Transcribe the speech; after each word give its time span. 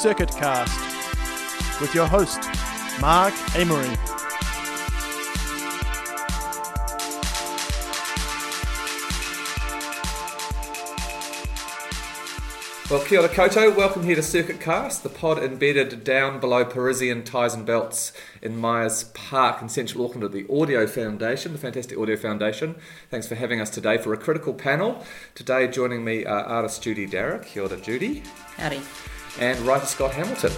Circuit 0.00 0.30
Cast 0.30 1.78
with 1.78 1.94
your 1.94 2.06
host, 2.06 2.38
Mark 3.02 3.34
Amery. 3.52 3.98
Well, 12.90 13.04
kia 13.04 13.18
ora 13.18 13.28
koutou. 13.28 13.76
Welcome 13.76 14.04
here 14.04 14.16
to 14.16 14.22
Circuit 14.22 14.58
Cast, 14.58 15.02
the 15.02 15.10
pod 15.10 15.36
embedded 15.36 16.02
down 16.02 16.40
below 16.40 16.64
Parisian 16.64 17.22
ties 17.22 17.52
and 17.52 17.66
belts 17.66 18.14
in 18.40 18.56
Myers 18.56 19.04
Park 19.12 19.60
in 19.60 19.68
central 19.68 20.06
Auckland 20.06 20.24
at 20.24 20.32
the 20.32 20.46
Audio 20.50 20.86
Foundation, 20.86 21.52
the 21.52 21.58
fantastic 21.58 21.98
Audio 21.98 22.16
Foundation. 22.16 22.74
Thanks 23.10 23.28
for 23.28 23.34
having 23.34 23.60
us 23.60 23.68
today 23.68 23.98
for 23.98 24.14
a 24.14 24.16
critical 24.16 24.54
panel. 24.54 25.04
Today 25.34 25.68
joining 25.68 26.06
me 26.06 26.24
are 26.24 26.42
artist 26.42 26.82
Judy 26.82 27.06
Darragh. 27.06 27.44
Kia 27.44 27.64
ora, 27.64 27.76
Judy. 27.76 28.22
Howdy. 28.56 28.80
And 29.38 29.58
writer 29.60 29.86
Scott 29.86 30.12
Hamilton. 30.12 30.52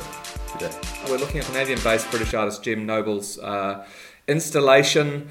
Today. 0.53 0.73
We're 1.09 1.19
looking 1.19 1.41
at 1.41 1.47
Canadian-based 1.47 2.11
British 2.11 2.35
artist 2.35 2.63
Jim 2.63 2.87
Noble's 2.87 3.39
uh, 3.39 3.87
installation 4.27 5.29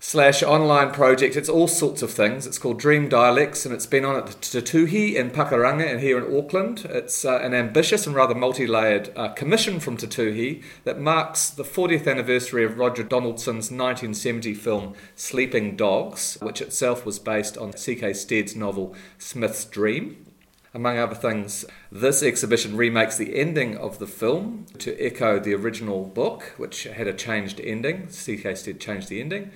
slash 0.00 0.42
online 0.42 0.90
project. 0.90 1.36
It's 1.36 1.48
all 1.48 1.68
sorts 1.68 2.02
of 2.02 2.10
things. 2.10 2.46
It's 2.46 2.58
called 2.58 2.78
Dream 2.78 3.08
Dialects, 3.08 3.66
and 3.66 3.74
it's 3.74 3.86
been 3.86 4.04
on 4.04 4.16
at 4.16 4.40
Te 4.40 4.60
Tuhi 4.60 5.14
in 5.14 5.30
Pakuranga 5.30 5.86
and 5.88 6.00
here 6.00 6.18
in 6.18 6.36
Auckland. 6.36 6.86
It's 6.86 7.24
uh, 7.24 7.38
an 7.38 7.54
ambitious 7.54 8.06
and 8.06 8.16
rather 8.16 8.34
multi-layered 8.34 9.12
uh, 9.14 9.28
commission 9.28 9.78
from 9.78 9.96
Te 9.96 10.06
Tuhi 10.06 10.62
that 10.84 10.98
marks 10.98 11.50
the 11.50 11.64
40th 11.64 12.10
anniversary 12.10 12.64
of 12.64 12.78
Roger 12.78 13.02
Donaldson's 13.02 13.70
1970 13.70 14.54
film 14.54 14.94
Sleeping 15.14 15.76
Dogs, 15.76 16.38
which 16.40 16.62
itself 16.62 17.04
was 17.04 17.18
based 17.18 17.58
on 17.58 17.76
C.K. 17.76 18.14
Stead's 18.14 18.56
novel 18.56 18.94
Smith's 19.18 19.64
Dream. 19.66 20.29
Among 20.72 20.98
other 20.98 21.16
things, 21.16 21.64
this 21.90 22.22
exhibition 22.22 22.76
remakes 22.76 23.16
the 23.16 23.36
ending 23.36 23.76
of 23.76 23.98
the 23.98 24.06
film 24.06 24.66
to 24.78 24.96
echo 25.04 25.40
the 25.40 25.54
original 25.54 26.04
book, 26.04 26.54
which 26.58 26.84
had 26.84 27.08
a 27.08 27.12
changed 27.12 27.60
ending. 27.60 28.08
C.K. 28.08 28.54
Stead 28.54 28.80
changed 28.80 29.08
the 29.08 29.20
ending. 29.20 29.50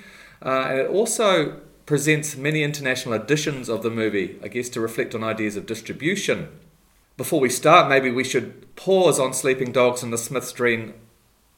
Uh, 0.45 0.67
and 0.69 0.79
it 0.81 0.91
also 0.91 1.61
presents 1.87 2.37
many 2.37 2.63
international 2.63 3.15
editions 3.15 3.69
of 3.69 3.83
the 3.83 3.91
movie, 3.91 4.39
I 4.43 4.49
guess 4.49 4.69
to 4.71 4.81
reflect 4.81 5.15
on 5.15 5.23
ideas 5.23 5.55
of 5.57 5.67
distribution. 5.67 6.49
Before 7.17 7.39
we 7.39 7.49
start, 7.49 7.89
maybe 7.89 8.11
we 8.11 8.25
should 8.25 8.75
pause 8.75 9.21
on 9.21 9.33
Sleeping 9.33 9.71
Dogs 9.71 10.03
and 10.03 10.13
the 10.13 10.19
Smith's 10.19 10.51
Dream 10.51 10.95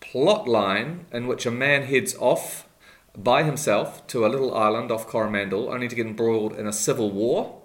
plot 0.01 0.47
line 0.47 1.07
in 1.11 1.27
which 1.27 1.47
a 1.47 1.51
man 1.51 1.85
heads 1.85 2.15
off 2.19 2.69
by 3.17 3.43
himself 3.43 4.07
to 4.09 4.27
a 4.27 4.29
little 4.29 4.55
island 4.55 4.91
off 4.91 5.07
Coromandel 5.07 5.71
only 5.71 5.89
to 5.89 5.95
get 5.95 6.07
embroiled 6.07 6.59
in 6.59 6.67
a 6.67 6.73
civil 6.73 7.11
war. 7.11 7.56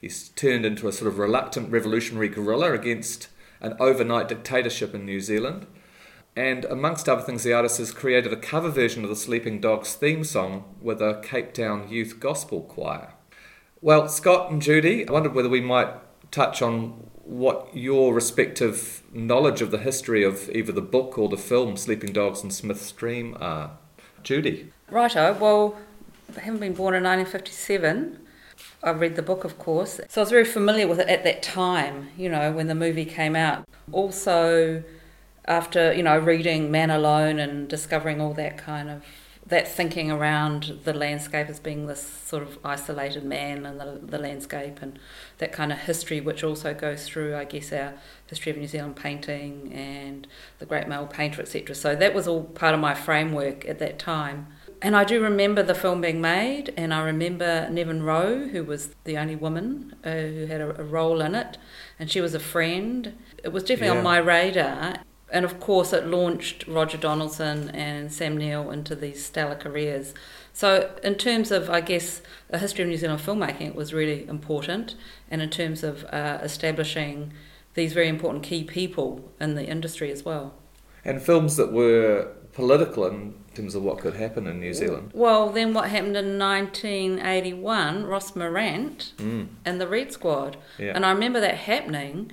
He's 0.00 0.30
turned 0.30 0.64
into 0.64 0.88
a 0.88 0.92
sort 0.92 1.08
of 1.08 1.18
reluctant 1.18 1.70
revolutionary 1.70 2.28
guerrilla 2.28 2.72
against 2.72 3.28
an 3.60 3.74
overnight 3.78 4.28
dictatorship 4.28 4.94
in 4.94 5.04
New 5.04 5.20
Zealand. 5.20 5.66
And 6.34 6.64
amongst 6.64 7.08
other 7.08 7.22
things, 7.22 7.42
the 7.42 7.52
artist 7.52 7.78
has 7.78 7.92
created 7.92 8.32
a 8.32 8.36
cover 8.36 8.70
version 8.70 9.02
of 9.04 9.10
the 9.10 9.16
Sleeping 9.16 9.60
Dogs 9.60 9.94
theme 9.94 10.24
song 10.24 10.76
with 10.80 11.02
a 11.02 11.20
Cape 11.22 11.52
Town 11.52 11.88
youth 11.88 12.18
gospel 12.18 12.62
choir. 12.62 13.12
Well, 13.82 14.08
Scott 14.08 14.50
and 14.50 14.62
Judy, 14.62 15.06
I 15.06 15.12
wondered 15.12 15.34
whether 15.34 15.48
we 15.48 15.60
might 15.60 15.88
touch 16.30 16.62
on 16.62 17.10
what 17.24 17.68
your 17.74 18.14
respective 18.14 19.02
knowledge 19.12 19.60
of 19.60 19.70
the 19.70 19.78
history 19.78 20.24
of 20.24 20.48
either 20.50 20.72
the 20.72 20.80
book 20.80 21.18
or 21.18 21.28
the 21.28 21.36
film 21.36 21.76
Sleeping 21.76 22.12
Dogs 22.12 22.42
and 22.42 22.52
Smith's 22.52 22.90
Dream 22.92 23.36
are. 23.40 23.72
Judy. 24.22 24.72
Righto, 24.90 25.32
well, 25.34 25.78
I 26.36 26.40
haven't 26.40 26.60
been 26.60 26.74
born 26.74 26.94
in 26.94 27.04
1957. 27.04 28.19
I 28.82 28.90
read 28.90 29.16
the 29.16 29.22
book, 29.22 29.44
of 29.44 29.58
course. 29.58 30.00
So 30.08 30.20
I 30.20 30.22
was 30.22 30.30
very 30.30 30.44
familiar 30.44 30.88
with 30.88 31.00
it 31.00 31.08
at 31.08 31.22
that 31.24 31.42
time, 31.42 32.08
you 32.16 32.28
know, 32.28 32.50
when 32.52 32.66
the 32.66 32.74
movie 32.74 33.04
came 33.04 33.36
out. 33.36 33.66
Also, 33.92 34.82
after 35.50 35.92
you 35.92 36.02
know 36.02 36.18
reading 36.18 36.70
Man 36.70 36.90
Alone 36.90 37.38
and 37.38 37.68
discovering 37.68 38.20
all 38.20 38.32
that 38.34 38.56
kind 38.56 38.88
of 38.88 39.02
that 39.46 39.66
thinking 39.66 40.12
around 40.12 40.78
the 40.84 40.92
landscape 40.92 41.48
as 41.48 41.58
being 41.58 41.86
this 41.86 42.06
sort 42.24 42.42
of 42.42 42.56
isolated 42.64 43.24
man 43.24 43.66
and 43.66 43.80
the, 43.80 43.98
the 44.00 44.18
landscape 44.18 44.80
and 44.80 44.96
that 45.38 45.50
kind 45.50 45.72
of 45.72 45.78
history 45.78 46.20
which 46.20 46.44
also 46.44 46.72
goes 46.72 47.06
through 47.06 47.34
I 47.34 47.44
guess 47.44 47.72
our 47.72 47.94
history 48.26 48.52
of 48.52 48.58
New 48.58 48.68
Zealand 48.68 48.96
painting 48.96 49.72
and 49.72 50.28
the 50.60 50.66
great 50.66 50.86
male 50.86 51.06
painter 51.06 51.42
etc 51.42 51.74
so 51.74 51.96
that 51.96 52.14
was 52.14 52.28
all 52.28 52.44
part 52.44 52.74
of 52.74 52.80
my 52.80 52.94
framework 52.94 53.66
at 53.66 53.80
that 53.80 53.98
time 53.98 54.46
and 54.82 54.96
I 54.96 55.04
do 55.04 55.22
remember 55.22 55.62
the 55.62 55.74
film 55.74 56.00
being 56.00 56.20
made 56.20 56.72
and 56.76 56.92
I 56.94 57.02
remember 57.02 57.68
Nevan 57.70 58.02
Rowe 58.02 58.48
who 58.48 58.64
was 58.64 58.94
the 59.04 59.16
only 59.18 59.36
woman 59.36 59.94
uh, 60.04 60.10
who 60.10 60.46
had 60.46 60.60
a, 60.60 60.80
a, 60.80 60.84
role 60.84 61.20
in 61.20 61.34
it 61.34 61.58
and 61.98 62.10
she 62.10 62.20
was 62.20 62.34
a 62.34 62.40
friend 62.40 63.18
it 63.42 63.52
was 63.52 63.62
definitely 63.62 63.94
yeah. 63.94 63.98
on 63.98 64.04
my 64.04 64.18
radar 64.18 65.00
and 65.32 65.44
of 65.44 65.60
course, 65.60 65.92
it 65.92 66.06
launched 66.06 66.66
Roger 66.66 66.98
Donaldson 66.98 67.70
and 67.70 68.12
Sam 68.12 68.36
Neill 68.36 68.70
into 68.70 68.94
these 68.94 69.24
stellar 69.24 69.54
careers. 69.54 70.12
So, 70.52 70.92
in 71.04 71.14
terms 71.14 71.52
of, 71.52 71.70
I 71.70 71.80
guess, 71.80 72.20
a 72.50 72.58
history 72.58 72.82
of 72.82 72.88
New 72.90 72.96
Zealand 72.96 73.20
filmmaking, 73.20 73.68
it 73.68 73.74
was 73.76 73.94
really 73.94 74.26
important. 74.26 74.96
And 75.30 75.40
in 75.40 75.50
terms 75.50 75.84
of 75.84 76.04
uh, 76.06 76.38
establishing 76.42 77.32
these 77.74 77.92
very 77.92 78.08
important 78.08 78.42
key 78.42 78.64
people 78.64 79.30
in 79.40 79.54
the 79.54 79.66
industry 79.66 80.10
as 80.10 80.24
well. 80.24 80.54
And 81.04 81.22
films 81.22 81.56
that 81.56 81.72
were 81.72 82.32
political 82.60 83.06
in 83.06 83.34
terms 83.54 83.74
of 83.74 83.82
what 83.82 83.98
could 83.98 84.14
happen 84.14 84.46
in 84.46 84.60
New 84.60 84.72
Zealand. 84.72 85.10
Well, 85.12 85.50
then 85.50 85.74
what 85.74 85.90
happened 85.90 86.16
in 86.16 86.38
1981, 86.38 88.04
Ross 88.04 88.32
Meurant 88.32 89.12
mm. 89.16 89.48
and 89.64 89.80
the 89.80 89.88
Red 89.88 90.12
Squad. 90.12 90.56
Yeah. 90.78 90.92
And 90.94 91.04
I 91.04 91.10
remember 91.10 91.40
that 91.40 91.56
happening 91.56 92.30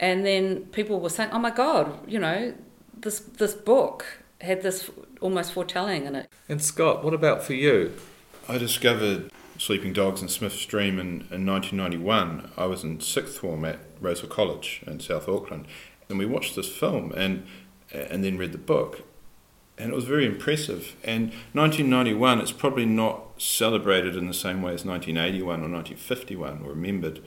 and 0.00 0.24
then 0.24 0.64
people 0.66 0.98
were 0.98 1.10
saying, 1.10 1.30
"Oh 1.32 1.38
my 1.38 1.50
God, 1.50 1.92
you 2.08 2.18
know, 2.18 2.54
this 2.98 3.20
this 3.20 3.54
book 3.54 4.24
had 4.40 4.62
this 4.62 4.90
almost 5.20 5.52
foretelling 5.52 6.06
in 6.06 6.16
it." 6.16 6.28
And 6.48 6.62
Scott, 6.62 7.04
what 7.04 7.14
about 7.14 7.44
for 7.44 7.52
you? 7.52 7.94
I 8.48 8.58
discovered 8.58 9.30
Sleeping 9.58 9.92
Dogs 9.92 10.22
and 10.22 10.30
Smith's 10.30 10.64
Dream 10.64 10.98
in, 10.98 11.28
in 11.30 11.46
1991. 11.46 12.50
I 12.56 12.64
was 12.64 12.82
in 12.82 13.00
sixth 13.00 13.38
form 13.38 13.64
at 13.66 13.78
Rosehill 14.00 14.30
College 14.30 14.82
in 14.86 14.98
South 14.98 15.28
Auckland, 15.28 15.66
and 16.08 16.18
we 16.18 16.26
watched 16.26 16.56
this 16.56 16.74
film 16.74 17.12
and 17.12 17.46
and 17.92 18.24
then 18.24 18.38
read 18.38 18.52
the 18.52 18.58
book, 18.58 19.02
and 19.80 19.92
it 19.92 19.94
was 19.94 20.04
very 20.04 20.26
impressive. 20.26 20.96
And 21.02 21.30
1991, 21.52 22.40
it's 22.40 22.52
probably 22.52 22.86
not 22.86 23.40
celebrated 23.40 24.16
in 24.16 24.26
the 24.26 24.34
same 24.34 24.62
way 24.62 24.74
as 24.74 24.84
1981 24.84 25.60
or 25.60 25.68
1951 25.68 26.62
or 26.64 26.70
remembered, 26.70 27.20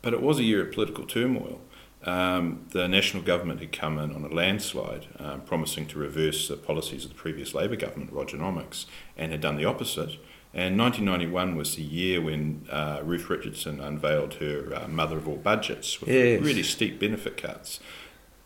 but 0.00 0.14
it 0.14 0.22
was 0.22 0.38
a 0.38 0.44
year 0.44 0.62
of 0.62 0.72
political 0.72 1.06
turmoil 1.06 1.60
um, 2.04 2.66
the 2.70 2.88
national 2.88 3.22
government 3.22 3.60
had 3.60 3.72
come 3.72 3.98
in 3.98 4.14
on 4.14 4.24
a 4.24 4.28
landslide, 4.28 5.06
um, 5.18 5.42
promising 5.42 5.86
to 5.88 5.98
reverse 5.98 6.48
the 6.48 6.56
policies 6.56 7.04
of 7.04 7.10
the 7.10 7.16
previous 7.16 7.54
Labor 7.54 7.76
government, 7.76 8.12
Rogernomics, 8.12 8.86
and 9.16 9.30
had 9.30 9.40
done 9.40 9.56
the 9.56 9.64
opposite. 9.64 10.18
And 10.54 10.78
1991 10.78 11.56
was 11.56 11.76
the 11.76 11.82
year 11.82 12.20
when 12.20 12.66
uh, 12.70 13.00
Ruth 13.04 13.30
Richardson 13.30 13.80
unveiled 13.80 14.34
her 14.34 14.72
uh, 14.74 14.88
Mother 14.88 15.16
of 15.16 15.28
All 15.28 15.36
Budgets 15.36 16.00
with 16.00 16.10
yes. 16.10 16.42
really 16.42 16.62
steep 16.62 16.98
benefit 16.98 17.36
cuts. 17.36 17.80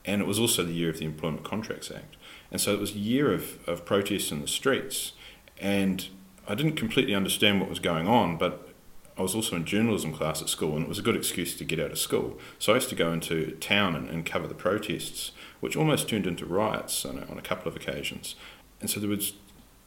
And 0.05 0.21
it 0.21 0.27
was 0.27 0.39
also 0.39 0.63
the 0.63 0.75
year 0.75 0.91
of 0.91 0.99
the 0.99 1.05
Employment 1.05 1.43
Contracts 1.45 1.91
Act. 1.91 2.17
And 2.57 2.61
so 2.63 2.73
it 2.73 2.81
was 2.81 2.95
a 2.95 2.99
year 2.99 3.35
of, 3.35 3.59
of 3.69 3.85
protests 3.85 4.33
in 4.33 4.41
the 4.41 4.49
streets. 4.49 5.13
And 5.61 6.09
I 6.49 6.55
didn't 6.55 6.77
completely 6.77 7.15
understand 7.15 7.61
what 7.61 7.69
was 7.69 7.81
going 7.81 8.09
on, 8.09 8.39
but 8.39 8.71
I 9.19 9.21
was 9.21 9.35
also 9.35 9.57
in 9.57 9.67
journalism 9.67 10.15
class 10.15 10.41
at 10.41 10.49
school, 10.49 10.75
and 10.75 10.85
it 10.85 10.89
was 10.89 10.99
a 10.99 11.03
good 11.03 11.17
excuse 11.17 11.55
to 11.59 11.65
get 11.65 11.79
out 11.79 11.91
of 11.91 11.99
school. 11.99 12.39
So 12.59 12.73
I 12.73 12.77
used 12.77 12.89
to 12.89 12.95
go 12.95 13.13
into 13.13 13.51
town 13.61 13.95
and, 13.95 14.09
and 14.09 14.25
cover 14.25 14.47
the 14.47 14.55
protests, 14.55 15.33
which 15.61 15.77
almost 15.77 16.09
turned 16.09 16.27
into 16.27 16.47
riots 16.47 17.05
on 17.05 17.19
a, 17.19 17.31
on 17.31 17.37
a 17.37 17.43
couple 17.43 17.69
of 17.69 17.77
occasions. 17.77 18.37
And 18.81 18.89
so 18.89 19.01
there 19.01 19.11
was 19.11 19.35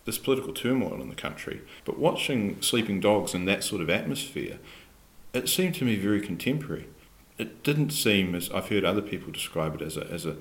this 0.06 0.20
political 0.20 0.54
turmoil 0.54 1.02
in 1.02 1.10
the 1.10 1.16
country. 1.16 1.62
But 1.86 1.98
watching 1.98 2.62
Sleeping 2.62 3.00
Dogs 3.00 3.34
in 3.34 3.46
that 3.46 3.64
sort 3.64 3.82
of 3.82 3.90
atmosphere, 3.90 4.60
it 5.34 5.50
seemed 5.50 5.74
to 5.74 5.86
me 5.86 5.96
very 5.96 6.22
contemporary. 6.22 6.88
It 7.40 7.64
didn't 7.64 7.90
seem, 7.90 8.36
as 8.36 8.52
I've 8.52 8.70
heard 8.70 8.86
other 8.86 9.02
people 9.02 9.32
describe 9.32 9.74
it, 9.74 9.82
as 9.82 9.98
a, 9.98 10.06
as 10.12 10.28
a 10.28 10.36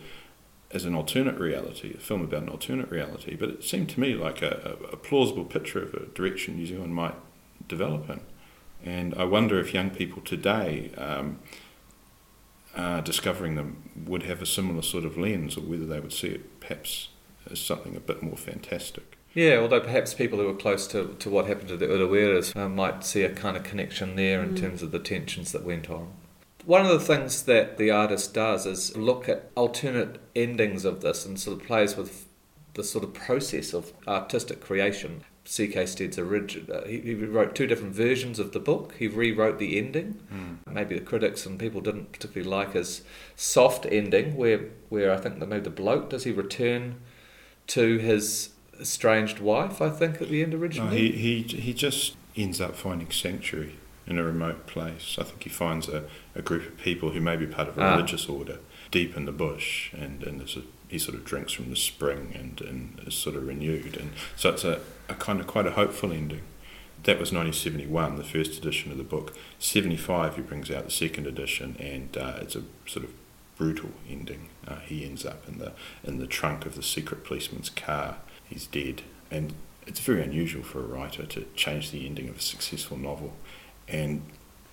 as 0.70 0.84
an 0.84 0.94
alternate 0.94 1.38
reality, 1.38 1.94
a 1.94 1.98
film 1.98 2.22
about 2.22 2.42
an 2.42 2.48
alternate 2.48 2.90
reality, 2.90 3.34
but 3.36 3.48
it 3.48 3.64
seemed 3.64 3.88
to 3.90 4.00
me 4.00 4.14
like 4.14 4.42
a, 4.42 4.76
a, 4.82 4.92
a 4.92 4.96
plausible 4.96 5.44
picture 5.44 5.82
of 5.82 5.94
a 5.94 6.06
direction 6.06 6.56
New 6.56 6.66
Zealand 6.66 6.94
might 6.94 7.14
develop 7.66 8.08
in. 8.10 8.20
And 8.84 9.14
I 9.14 9.24
wonder 9.24 9.58
if 9.58 9.74
young 9.74 9.90
people 9.90 10.22
today, 10.22 10.92
um, 10.96 11.38
uh, 12.76 13.00
discovering 13.00 13.54
them, 13.54 13.90
would 14.06 14.24
have 14.24 14.42
a 14.42 14.46
similar 14.46 14.82
sort 14.82 15.04
of 15.04 15.16
lens, 15.16 15.56
or 15.56 15.62
whether 15.62 15.86
they 15.86 16.00
would 16.00 16.12
see 16.12 16.28
it 16.28 16.60
perhaps 16.60 17.08
as 17.50 17.60
something 17.60 17.96
a 17.96 18.00
bit 18.00 18.22
more 18.22 18.36
fantastic. 18.36 19.16
Yeah, 19.34 19.56
although 19.56 19.80
perhaps 19.80 20.14
people 20.14 20.38
who 20.38 20.48
are 20.48 20.54
close 20.54 20.86
to, 20.88 21.14
to 21.18 21.30
what 21.30 21.46
happened 21.46 21.68
to 21.68 21.76
the 21.76 21.86
Ureweras 21.86 22.56
uh, 22.56 22.68
might 22.68 23.04
see 23.04 23.22
a 23.22 23.30
kind 23.30 23.56
of 23.56 23.62
connection 23.62 24.16
there 24.16 24.42
in 24.42 24.50
mm. 24.50 24.60
terms 24.60 24.82
of 24.82 24.90
the 24.90 24.98
tensions 24.98 25.52
that 25.52 25.64
went 25.64 25.88
on. 25.90 26.12
One 26.68 26.84
of 26.84 26.90
the 26.90 27.00
things 27.00 27.44
that 27.44 27.78
the 27.78 27.90
artist 27.90 28.34
does 28.34 28.66
is 28.66 28.94
look 28.94 29.26
at 29.26 29.50
alternate 29.54 30.20
endings 30.36 30.84
of 30.84 31.00
this 31.00 31.24
and 31.24 31.40
sort 31.40 31.58
of 31.58 31.66
plays 31.66 31.96
with 31.96 32.26
the 32.74 32.84
sort 32.84 33.04
of 33.04 33.14
process 33.14 33.72
of 33.72 33.94
artistic 34.06 34.60
creation. 34.60 35.24
C.K. 35.46 35.86
Stead's 35.86 36.18
original. 36.18 36.76
Uh, 36.76 36.84
he, 36.84 37.00
he, 37.00 37.14
wrote 37.14 37.54
two 37.54 37.66
different 37.66 37.94
versions 37.94 38.38
of 38.38 38.52
the 38.52 38.60
book. 38.60 38.96
He 38.98 39.08
rewrote 39.08 39.58
the 39.58 39.78
ending, 39.78 40.20
mm. 40.30 40.58
maybe 40.70 40.94
the 40.94 41.04
critics 41.06 41.46
and 41.46 41.58
people 41.58 41.80
didn't 41.80 42.12
particularly 42.12 42.50
like 42.50 42.74
his 42.74 43.00
soft 43.34 43.86
ending, 43.86 44.36
where 44.36 44.66
where 44.90 45.10
I 45.10 45.16
think 45.16 45.38
that 45.38 45.48
maybe 45.48 45.62
the 45.62 45.70
bloke 45.70 46.10
does 46.10 46.24
he 46.24 46.32
return 46.32 46.96
to 47.68 47.96
his 47.96 48.50
estranged 48.78 49.38
wife? 49.38 49.80
I 49.80 49.88
think 49.88 50.20
at 50.20 50.28
the 50.28 50.42
end 50.42 50.52
No, 50.52 50.58
originally. 50.58 51.12
he, 51.12 51.44
he, 51.44 51.56
he 51.60 51.72
just 51.72 52.14
ends 52.36 52.60
up 52.60 52.76
finding 52.76 53.10
sanctuary 53.10 53.78
in 54.08 54.18
a 54.18 54.22
remote 54.24 54.66
place. 54.66 55.16
I 55.20 55.24
think 55.24 55.44
he 55.44 55.50
finds 55.50 55.88
a, 55.88 56.04
a 56.34 56.42
group 56.42 56.66
of 56.66 56.78
people 56.78 57.10
who 57.10 57.20
may 57.20 57.36
be 57.36 57.46
part 57.46 57.68
of 57.68 57.78
a 57.78 57.82
Ah. 57.82 57.94
religious 57.94 58.28
order 58.28 58.58
deep 58.90 59.16
in 59.16 59.26
the 59.26 59.32
bush, 59.32 59.92
and, 59.92 60.22
and 60.24 60.40
there's 60.40 60.56
a, 60.56 60.62
he 60.88 60.98
sort 60.98 61.14
of 61.16 61.24
drinks 61.24 61.52
from 61.52 61.68
the 61.70 61.76
spring 61.76 62.32
and, 62.34 62.60
and 62.62 63.00
is 63.06 63.14
sort 63.14 63.36
of 63.36 63.46
renewed. 63.46 63.96
And 63.96 64.12
so 64.34 64.48
it's 64.50 64.64
a, 64.64 64.80
a 65.08 65.14
kind 65.14 65.38
of 65.40 65.46
quite 65.46 65.66
a 65.66 65.72
hopeful 65.72 66.10
ending. 66.12 66.40
That 67.04 67.20
was 67.20 67.30
1971, 67.32 68.16
the 68.16 68.24
first 68.24 68.58
edition 68.58 68.90
of 68.90 68.98
the 68.98 69.04
book. 69.04 69.36
75, 69.58 70.36
he 70.36 70.42
brings 70.42 70.70
out 70.70 70.84
the 70.86 70.90
second 70.90 71.26
edition, 71.26 71.76
and 71.78 72.16
uh, 72.16 72.38
it's 72.40 72.56
a 72.56 72.62
sort 72.86 73.04
of 73.04 73.12
brutal 73.56 73.90
ending. 74.10 74.48
Uh, 74.66 74.76
he 74.80 75.04
ends 75.04 75.24
up 75.26 75.46
in 75.48 75.58
the 75.58 75.72
in 76.02 76.18
the 76.18 76.26
trunk 76.26 76.64
of 76.66 76.74
the 76.74 76.82
secret 76.82 77.24
policeman's 77.24 77.70
car. 77.70 78.16
He's 78.48 78.66
dead, 78.66 79.02
and 79.30 79.52
it's 79.86 80.00
very 80.00 80.22
unusual 80.22 80.62
for 80.64 80.80
a 80.80 80.86
writer 80.86 81.24
to 81.26 81.46
change 81.54 81.90
the 81.90 82.04
ending 82.06 82.28
of 82.28 82.38
a 82.38 82.40
successful 82.40 82.96
novel. 82.96 83.34
And 83.88 84.22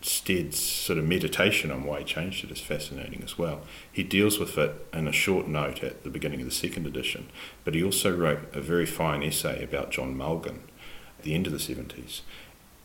Stead's 0.02 0.60
sort 0.60 1.00
of 1.00 1.06
meditation 1.06 1.72
on 1.72 1.84
why 1.84 2.00
he 2.00 2.06
changed 2.06 2.44
it 2.44 2.52
is 2.52 2.62
fascinating 2.62 3.24
as 3.24 3.40
well. 3.40 3.62
He 3.92 4.04
deals 4.04 4.38
with 4.38 4.58
it 4.58 4.88
in 4.94 5.08
a 5.08 5.12
short 5.12 5.48
note 5.48 5.84
at 5.84 6.04
the 6.04 6.12
beginning 6.12 6.42
of 6.42 6.46
the 6.46 6.54
second 6.54 6.86
edition, 6.86 7.28
but 7.64 7.74
he 7.74 7.84
also 7.84 8.16
wrote 8.16 8.54
a 8.54 8.62
very 8.62 8.86
fine 8.86 9.24
essay 9.24 9.64
about 9.64 9.90
John 9.92 10.16
Mulgan 10.16 10.62
at 11.18 11.26
the 11.26 11.34
end 11.34 11.48
of 11.48 11.54
the 11.54 11.60
70s, 11.60 12.22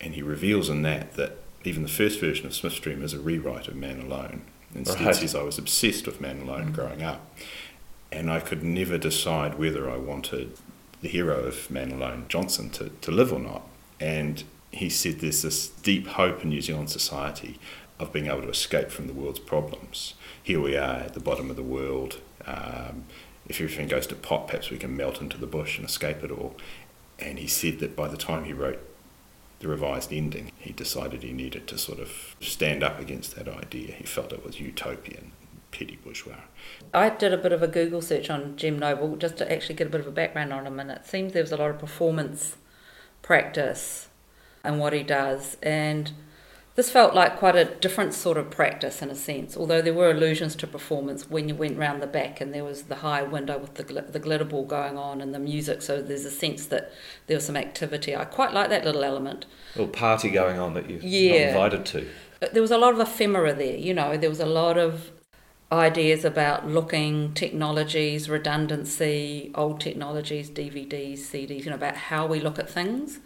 and 0.01 0.15
he 0.15 0.23
reveals 0.23 0.71
in 0.71 0.81
that 0.83 1.13
that 1.15 1.37
even 1.63 1.83
the 1.83 1.91
first 1.91 2.21
version 2.21 2.47
of 2.47 2.55
Smith's 2.55 2.81
Dream 2.81 3.03
is 3.03 3.13
a 3.13 3.21
rewrite 3.21 3.69
of 3.69 3.77
Man 3.77 4.01
Alone. 4.01 4.43
And 4.75 4.87
Stead 4.87 5.05
Right. 5.05 5.15
says 5.17 5.35
I 5.35 5.43
was 5.43 5.59
obsessed 5.59 6.07
with 6.07 6.23
Man 6.23 6.41
Alone 6.41 6.71
mm. 6.71 6.75
growing 6.75 7.03
up, 7.03 7.37
and 8.11 8.31
I 8.31 8.41
could 8.41 8.63
never 8.65 8.97
decide 8.97 9.59
whether 9.59 9.91
I 9.91 9.99
wanted 9.99 10.57
the 11.03 11.09
hero 11.09 11.41
of 11.41 11.71
Man 11.71 11.93
Alone, 11.93 12.27
Johnson, 12.29 12.71
to, 12.71 12.89
to 12.89 13.11
live 13.11 13.31
or 13.31 13.41
not. 13.41 13.63
And 13.99 14.45
he 14.71 14.89
said 14.89 15.21
there's 15.21 15.43
this 15.43 15.69
deep 15.69 16.07
hope 16.07 16.43
in 16.43 16.49
New 16.49 16.61
Zealand 16.61 16.91
society 16.91 17.59
of 17.99 18.13
being 18.13 18.27
able 18.27 18.43
to 18.43 18.49
escape 18.49 18.91
from 18.91 19.07
the 19.07 19.13
world's 19.13 19.39
problems. 19.39 20.15
Here 20.43 20.61
we 20.61 20.77
are 20.77 20.97
at 20.97 21.15
the 21.15 21.21
bottom 21.21 21.51
of 21.51 21.57
the 21.57 21.63
world. 21.63 22.21
Um, 22.47 23.05
if 23.47 23.61
everything 23.61 23.89
goes 23.89 24.07
to 24.09 24.15
pot, 24.15 24.47
perhaps 24.47 24.71
we 24.71 24.79
can 24.79 24.97
melt 24.97 25.21
into 25.21 25.37
the 25.37 25.47
bush 25.47 25.77
and 25.77 25.87
escape 25.87 26.23
it 26.23 26.31
all. 26.31 26.57
And 27.19 27.39
he 27.39 27.47
said 27.47 27.81
that 27.81 27.97
by 27.97 28.09
the 28.09 28.17
time 28.17 28.45
he 28.45 28.53
wrote 28.53 28.79
the 29.59 29.69
revised 29.69 30.13
ending, 30.13 30.53
he 30.57 30.73
decided 30.73 31.23
he 31.23 31.33
needed 31.33 31.67
to 31.67 31.77
sort 31.77 31.99
of 31.99 32.37
stand 32.41 32.83
up 32.83 32.99
against 32.99 33.35
that 33.37 33.49
idea. 33.49 33.93
He 33.93 34.05
felt 34.05 34.33
it 34.33 34.45
was 34.45 34.61
utopian, 34.61 35.33
petty 35.71 35.99
bourgeois. 36.03 36.45
I 36.95 37.11
did 37.11 37.35
a 37.35 37.39
bit 37.39 37.53
of 37.53 37.63
a 37.63 37.69
Google 37.69 38.01
search 38.01 38.31
on 38.31 38.57
Jim 38.57 38.79
Noble 38.79 39.17
just 39.17 39.37
to 39.39 39.53
actually 39.53 39.75
get 39.75 39.89
a 39.89 39.91
bit 39.91 40.01
of 40.01 40.07
a 40.07 40.13
background 40.13 40.53
on 40.53 40.67
him, 40.67 40.81
and 40.81 40.91
it 40.91 41.07
seems 41.07 41.35
there 41.35 41.43
was 41.43 41.53
a 41.53 41.59
lot 41.59 41.71
of 41.71 41.79
performance 41.79 42.57
practice 43.21 44.09
and 44.65 44.79
what 44.79 44.93
he 44.93 45.03
does. 45.03 45.57
And 45.63 46.13
this 46.77 46.91
felt 46.91 47.15
like 47.15 47.37
quite 47.39 47.57
a 47.57 47.65
different 47.65 48.15
sort 48.15 48.39
of 48.39 48.51
practice 48.51 49.03
in 49.03 49.11
a 49.11 49.15
sense, 49.15 49.57
although 49.57 49.83
there 49.83 49.93
were 49.93 50.11
allusions 50.11 50.55
to 50.57 50.67
performance 50.67 51.29
when 51.29 51.49
you 51.49 51.55
went 51.55 51.77
round 51.77 52.01
the 52.01 52.07
back 52.07 52.41
and 52.41 52.55
there 52.55 52.65
was 52.65 52.85
the 52.85 52.97
high 52.97 53.23
window 53.23 53.59
with 53.59 53.75
the, 53.75 53.85
gl- 53.85 54.11
the 54.13 54.19
glitter 54.19 54.45
ball 54.45 54.65
going 54.65 54.97
on 54.97 55.21
and 55.21 55.35
the 55.35 55.39
music, 55.39 55.83
so 55.83 56.01
there's 56.01 56.25
a 56.25 56.31
sense 56.31 56.67
that 56.67 56.93
there 57.27 57.37
was 57.37 57.45
some 57.45 57.57
activity. 57.57 58.15
I 58.15 58.25
quite 58.25 58.53
like 58.55 58.71
that 58.71 58.85
little 58.85 59.05
element. 59.05 59.47
A 59.75 59.79
little 59.79 59.93
party 59.93 60.31
going 60.31 60.59
on 60.59 60.75
that 60.75 60.89
you're 60.89 61.01
Yeah. 61.03 61.49
invited 61.49 61.85
to. 61.87 62.07
But 62.39 62.55
there 62.55 62.63
was 62.63 62.71
a 62.71 62.79
lot 62.79 62.95
of 62.95 63.01
ephemera 63.01 63.53
there, 63.53 63.77
you 63.77 63.93
know, 63.93 64.17
there 64.17 64.31
was 64.31 64.41
a 64.41 64.47
lot 64.47 64.79
of 64.79 65.11
ideas 65.73 66.25
about 66.25 66.67
looking, 66.67 67.33
technologies, 67.35 68.29
redundancy, 68.31 69.51
old 69.55 69.81
technologies, 69.81 70.51
DVDs, 70.51 71.19
CDs, 71.19 71.65
you 71.65 71.71
know, 71.71 71.77
about 71.77 71.97
how 71.97 72.27
we 72.27 72.41
look 72.41 72.59
at 72.59 72.69
things. 72.71 73.21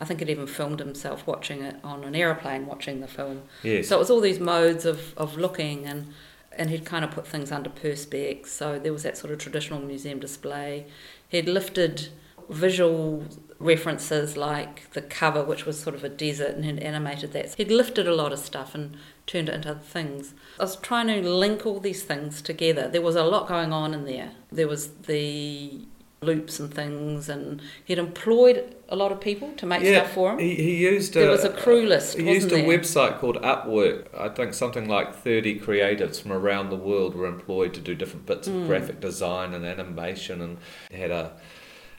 I 0.00 0.04
think 0.06 0.22
it 0.22 0.30
even 0.30 0.46
filmed 0.46 0.80
himself 0.80 1.26
watching 1.26 1.62
it 1.62 1.76
on 1.84 2.04
an 2.04 2.14
aeroplane, 2.14 2.66
watching 2.66 3.00
the 3.00 3.08
film. 3.08 3.42
Yes. 3.62 3.88
So 3.88 3.96
it 3.96 3.98
was 3.98 4.10
all 4.10 4.20
these 4.20 4.40
modes 4.40 4.86
of, 4.86 5.14
of 5.16 5.36
looking 5.36 5.86
and 5.86 6.12
and 6.52 6.70
he'd 6.70 6.84
kind 6.84 7.04
of 7.04 7.12
put 7.12 7.26
things 7.26 7.52
under 7.52 7.70
perspex. 7.70 8.48
So 8.48 8.78
there 8.78 8.92
was 8.92 9.04
that 9.04 9.16
sort 9.16 9.32
of 9.32 9.38
traditional 9.38 9.80
museum 9.80 10.18
display. 10.18 10.86
He'd 11.28 11.48
lifted 11.48 12.08
visual 12.48 13.24
references 13.60 14.36
like 14.36 14.90
the 14.92 15.02
cover, 15.02 15.44
which 15.44 15.64
was 15.64 15.78
sort 15.78 15.94
of 15.94 16.02
a 16.02 16.08
desert, 16.08 16.56
and 16.56 16.64
he'd 16.64 16.80
animated 16.80 17.32
that. 17.32 17.54
He'd 17.54 17.70
lifted 17.70 18.08
a 18.08 18.14
lot 18.14 18.32
of 18.32 18.40
stuff 18.40 18.74
and 18.74 18.96
turned 19.26 19.48
it 19.48 19.54
into 19.54 19.70
other 19.70 19.80
things. 19.80 20.34
I 20.58 20.64
was 20.64 20.76
trying 20.76 21.06
to 21.06 21.22
link 21.22 21.64
all 21.64 21.78
these 21.78 22.02
things 22.02 22.42
together. 22.42 22.88
There 22.88 23.02
was 23.02 23.16
a 23.16 23.24
lot 23.24 23.46
going 23.46 23.72
on 23.72 23.94
in 23.94 24.04
there. 24.04 24.32
There 24.50 24.66
was 24.66 24.88
the 24.88 25.86
loops 26.22 26.60
and 26.60 26.72
things, 26.72 27.28
and 27.30 27.62
he'd 27.84 27.98
employed 27.98 28.74
a 28.90 28.96
lot 28.96 29.10
of 29.10 29.20
people 29.20 29.52
to 29.56 29.64
make 29.64 29.80
stuff 29.86 30.12
for 30.12 30.32
him. 30.32 30.38
He, 30.38 30.54
he 30.54 30.76
used 30.76 31.14
There 31.14 31.28
a, 31.28 31.30
was 31.30 31.44
a 31.44 31.48
crew 31.50 31.86
list, 31.86 32.18
He 32.18 32.30
used 32.30 32.48
a 32.52 32.56
there? 32.56 32.64
website 32.66 33.18
called 33.18 33.36
Upwork. 33.40 34.06
I 34.18 34.28
think 34.28 34.52
something 34.52 34.86
like 34.86 35.14
30 35.14 35.60
creatives 35.60 36.20
from 36.20 36.32
around 36.32 36.68
the 36.68 36.76
world 36.76 37.14
were 37.14 37.26
employed 37.26 37.72
to 37.74 37.80
do 37.80 37.94
different 37.94 38.26
bits 38.26 38.48
Hmm. 38.48 38.62
of 38.62 38.66
graphic 38.66 39.00
design 39.00 39.54
and 39.54 39.64
animation 39.64 40.42
and 40.42 40.58
had 40.92 41.10
a 41.10 41.32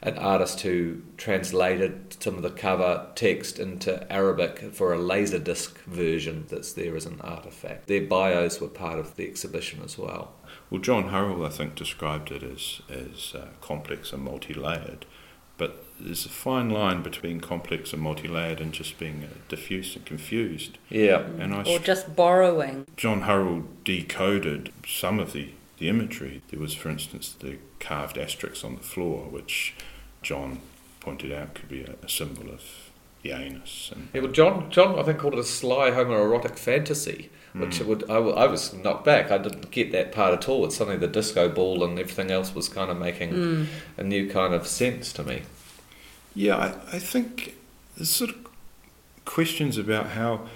an 0.02 0.18
artist 0.18 0.60
who 0.62 1.00
translated 1.16 2.16
some 2.20 2.34
of 2.34 2.42
the 2.42 2.50
cover 2.50 3.06
text 3.14 3.58
into 3.58 4.10
Arabic 4.12 4.72
for 4.72 4.92
a 4.92 4.98
laserdisc 4.98 5.78
version 5.82 6.44
that's 6.48 6.72
there 6.72 6.96
as 6.96 7.06
an 7.06 7.20
artifact. 7.20 7.86
Their 7.86 8.02
bios 8.02 8.60
were 8.60 8.68
part 8.68 8.98
of 8.98 9.14
the 9.16 9.26
exhibition 9.28 9.80
as 9.84 9.96
well. 9.96 10.32
Well, 10.70 10.80
John 10.80 11.08
Hurrell, 11.08 11.46
I 11.46 11.50
think, 11.50 11.76
described 11.76 12.32
it 12.32 12.42
as, 12.42 12.80
as 12.88 13.34
uh, 13.34 13.48
complex 13.60 14.12
and 14.12 14.24
multi 14.24 14.54
layered, 14.54 15.06
but 15.56 15.84
there's 16.00 16.26
a 16.26 16.30
fine 16.30 16.68
line 16.70 17.02
between 17.02 17.40
complex 17.40 17.92
and 17.92 18.02
multi 18.02 18.26
layered 18.26 18.60
and 18.60 18.72
just 18.72 18.98
being 18.98 19.22
uh, 19.22 19.34
diffuse 19.48 19.94
and 19.94 20.04
confused. 20.04 20.78
Yeah. 20.88 21.20
And 21.38 21.54
I 21.54 21.62
Or 21.62 21.78
just 21.78 22.16
borrowing. 22.16 22.86
John 22.96 23.22
Hurrell 23.22 23.64
decoded 23.84 24.72
some 24.84 25.20
of 25.20 25.32
the, 25.32 25.50
the 25.78 25.88
imagery. 25.88 26.42
There 26.48 26.58
was, 26.58 26.74
for 26.74 26.88
instance, 26.88 27.36
the 27.38 27.58
carved 27.78 28.18
asterisks 28.18 28.64
on 28.64 28.74
the 28.74 28.82
floor, 28.82 29.28
which 29.28 29.74
John 30.22 30.60
pointed 31.00 31.32
out 31.32 31.54
could 31.54 31.68
be 31.68 31.82
a, 31.82 31.94
a 32.04 32.08
symbol 32.08 32.48
of 32.50 32.62
the 33.22 33.32
anus. 33.32 33.90
And 33.94 34.08
Yeah, 34.14 34.20
well, 34.22 34.30
John, 34.32 34.70
John, 34.70 34.98
I 34.98 35.02
think 35.02 35.18
called 35.18 35.34
it 35.34 35.38
a 35.40 35.44
sly 35.44 35.90
homoerotic 35.90 36.58
fantasy, 36.58 37.30
which 37.54 37.78
Mm. 37.80 37.86
would 37.86 38.10
I, 38.10 38.14
I 38.16 38.46
was 38.46 38.72
knocked 38.72 39.04
back. 39.04 39.30
I 39.30 39.38
didn't 39.38 39.70
get 39.70 39.92
that 39.92 40.12
part 40.12 40.32
at 40.34 40.48
all. 40.48 40.64
It's 40.64 40.76
suddenly 40.76 40.98
the 40.98 41.06
disco 41.08 41.48
ball 41.48 41.84
and 41.84 41.98
everything 41.98 42.30
else 42.30 42.54
was 42.54 42.68
kind 42.68 42.90
of 42.90 42.96
making 42.98 43.30
Mm. 43.32 43.66
a 43.98 44.02
new 44.02 44.28
kind 44.30 44.54
of 44.54 44.66
sense 44.66 45.12
to 45.14 45.22
me. 45.24 45.42
Yeah, 46.34 46.56
I, 46.56 46.96
I 46.96 46.98
think 46.98 47.56
there's 47.96 48.10
sort 48.10 48.30
of 48.30 48.36
questions 49.24 49.76
about 49.78 50.10
how 50.10 50.48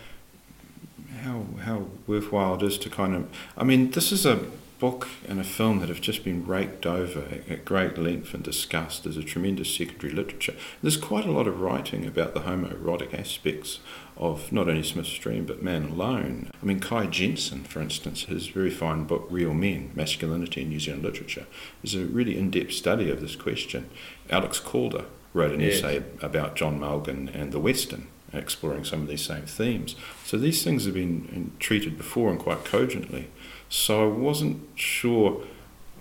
how 1.23 1.45
how 1.65 1.87
worthwhile 2.07 2.55
it 2.57 2.63
is 2.63 2.79
to 2.79 2.91
kind 2.91 3.15
of. 3.15 3.29
I 3.57 3.65
mean, 3.65 3.91
this 3.91 4.13
is 4.13 4.25
a 4.27 4.41
book 4.79 5.09
and 5.29 5.41
a 5.41 5.45
film 5.45 5.81
that 5.81 5.89
have 5.89 6.01
just 6.01 6.25
been 6.25 6.47
raked 6.47 6.87
over 6.87 7.21
at, 7.31 7.49
at 7.49 7.65
great 7.65 7.97
length 7.99 8.35
and 8.35 8.43
discussed 8.43 9.07
as 9.07 9.17
a 9.17 9.23
tremendous 9.23 9.75
secondary 9.75 10.13
literature. 10.13 10.55
There's 10.83 10.97
quite 10.97 11.25
a 11.25 11.31
lot 11.33 11.47
of 11.47 11.61
writing 11.61 12.07
about 12.07 12.35
the 12.35 12.41
homoerotic 12.41 13.19
aspects 13.19 13.81
of 14.17 14.51
not 14.53 14.69
only 14.69 14.83
Smith's 14.83 15.15
Dream 15.19 15.45
but 15.45 15.63
Man 15.63 15.85
Alone. 15.85 16.51
I 16.63 16.65
mean, 16.67 16.81
Kai 16.81 17.07
Jensen, 17.07 17.65
for 17.65 17.81
instance, 17.81 18.25
his 18.25 18.47
very 18.49 18.71
fine 18.71 19.05
book 19.05 19.27
Real 19.31 19.55
Men: 19.55 19.91
Masculinity 19.95 20.63
in 20.63 20.69
New 20.69 20.81
Zealand 20.81 21.05
Literature 21.05 21.47
is 21.83 21.95
a 21.95 22.05
really 22.05 22.37
in-depth 22.39 22.73
study 22.73 23.11
of 23.11 23.21
this 23.21 23.37
question. 23.37 23.89
Alex 24.31 24.59
Calder 24.59 25.07
wrote 25.35 25.53
an 25.53 25.61
Yes. 25.61 25.79
essay 25.79 26.03
about 26.23 26.57
John 26.57 26.81
Mulgan 26.81 27.29
and 27.29 27.53
the 27.53 27.61
Western, 27.61 28.07
exploring 28.33 28.85
some 28.85 29.03
of 29.03 29.09
these 29.09 29.25
same 29.25 29.43
themes. 29.45 29.97
So 30.25 30.39
these 30.39 30.65
things 30.65 30.87
have 30.87 30.95
been 30.95 31.53
treated 31.59 31.99
before 31.99 32.31
and 32.31 32.39
quite 32.39 32.65
cogently. 32.65 33.29
So 33.69 34.05
I 34.05 34.13
wasn't 34.13 34.67
sure 34.75 35.43